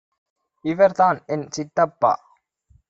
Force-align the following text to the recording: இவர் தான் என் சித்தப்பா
இவர் 0.65 0.91
தான் 0.91 1.19
என் 1.27 1.45
சித்தப்பா 1.51 2.13